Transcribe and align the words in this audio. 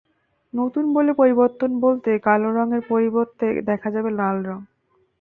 নতুন 0.53 0.85
বলে 0.93 1.11
পরিবর্তন 1.13 1.71
বলতে 1.79 2.09
কালো 2.19 2.49
রঙের 2.51 2.81
পরিবর্তে 2.89 3.47
দেখা 3.69 3.89
যাবে 3.91 4.09
লাল 4.11 4.37
রং। 4.45 4.59